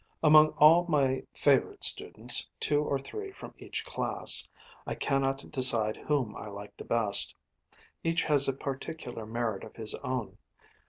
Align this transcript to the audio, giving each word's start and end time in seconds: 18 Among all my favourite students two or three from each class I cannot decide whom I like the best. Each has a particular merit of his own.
18 0.23 0.27
Among 0.35 0.49
all 0.57 0.87
my 0.87 1.21
favourite 1.31 1.83
students 1.83 2.47
two 2.59 2.81
or 2.81 2.97
three 2.97 3.31
from 3.31 3.53
each 3.59 3.85
class 3.85 4.49
I 4.87 4.95
cannot 4.95 5.51
decide 5.51 5.95
whom 5.95 6.35
I 6.35 6.47
like 6.47 6.75
the 6.75 6.83
best. 6.85 7.35
Each 8.03 8.23
has 8.23 8.47
a 8.47 8.53
particular 8.53 9.27
merit 9.27 9.63
of 9.63 9.75
his 9.75 9.93
own. 10.03 10.39